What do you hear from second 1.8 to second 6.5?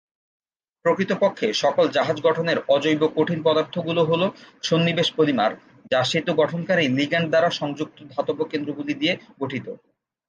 সহজ গঠনের অজৈব কঠিন পদার্থগুলো হল সন্নিবেশ পলিমার, যা সেতু